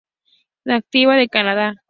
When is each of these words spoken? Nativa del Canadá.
Nativa 0.65 1.13
del 1.15 1.29
Canadá. 1.29 1.75